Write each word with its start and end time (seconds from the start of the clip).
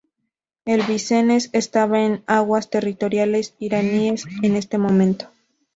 El 0.65 0.81
"Vincennes" 0.81 1.51
estaba 1.53 1.99
en 2.01 2.23
aguas 2.25 2.71
territoriales 2.71 3.53
iraníes 3.59 4.25
en 4.41 4.55
este 4.55 4.79
momento. 4.79 5.27